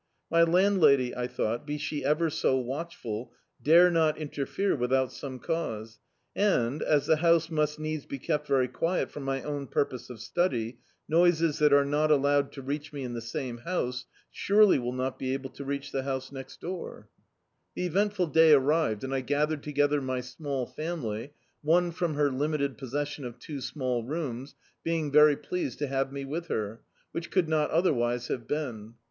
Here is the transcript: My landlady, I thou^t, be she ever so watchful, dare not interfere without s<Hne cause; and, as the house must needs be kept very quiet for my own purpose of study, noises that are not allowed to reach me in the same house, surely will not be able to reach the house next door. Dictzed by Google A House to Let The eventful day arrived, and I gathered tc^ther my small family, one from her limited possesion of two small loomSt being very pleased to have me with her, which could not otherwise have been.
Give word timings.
My 0.31 0.41
landlady, 0.41 1.15
I 1.15 1.27
thou^t, 1.27 1.63
be 1.67 1.77
she 1.77 2.03
ever 2.03 2.31
so 2.31 2.57
watchful, 2.57 3.33
dare 3.61 3.91
not 3.91 4.17
interfere 4.17 4.75
without 4.75 5.09
s<Hne 5.09 5.39
cause; 5.43 5.99
and, 6.35 6.81
as 6.81 7.05
the 7.05 7.17
house 7.17 7.51
must 7.51 7.77
needs 7.77 8.07
be 8.07 8.17
kept 8.17 8.47
very 8.47 8.67
quiet 8.67 9.11
for 9.11 9.19
my 9.19 9.43
own 9.43 9.67
purpose 9.67 10.09
of 10.09 10.19
study, 10.19 10.79
noises 11.07 11.59
that 11.59 11.71
are 11.71 11.85
not 11.85 12.09
allowed 12.09 12.51
to 12.53 12.63
reach 12.63 12.91
me 12.91 13.03
in 13.03 13.13
the 13.13 13.21
same 13.21 13.59
house, 13.59 14.07
surely 14.31 14.79
will 14.79 14.91
not 14.91 15.19
be 15.19 15.33
able 15.35 15.51
to 15.51 15.63
reach 15.63 15.91
the 15.91 16.01
house 16.01 16.31
next 16.31 16.59
door. 16.61 17.07
Dictzed 17.07 17.13
by 17.13 17.13
Google 17.13 17.13
A 17.13 17.29
House 17.29 17.61
to 17.61 17.69
Let 17.69 17.75
The 17.75 17.85
eventful 17.85 18.27
day 18.33 18.53
arrived, 18.53 19.03
and 19.03 19.13
I 19.13 19.21
gathered 19.21 19.61
tc^ther 19.61 20.01
my 20.01 20.21
small 20.21 20.65
family, 20.65 21.33
one 21.61 21.91
from 21.91 22.15
her 22.15 22.31
limited 22.31 22.75
possesion 22.75 23.23
of 23.23 23.37
two 23.37 23.61
small 23.61 24.03
loomSt 24.03 24.55
being 24.83 25.11
very 25.11 25.37
pleased 25.37 25.77
to 25.77 25.85
have 25.85 26.11
me 26.11 26.25
with 26.25 26.47
her, 26.47 26.81
which 27.11 27.29
could 27.29 27.47
not 27.47 27.69
otherwise 27.69 28.29
have 28.29 28.47
been. 28.47 28.95